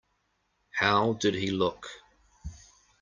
How 0.71 1.13
did 1.13 1.35
he 1.35 1.51
look? 1.51 1.87